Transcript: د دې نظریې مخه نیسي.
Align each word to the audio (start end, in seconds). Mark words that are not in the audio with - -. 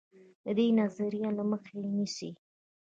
د 0.43 0.45
دې 0.57 0.65
نظریې 0.79 1.27
مخه 1.51 1.75
نیسي. 1.93 2.29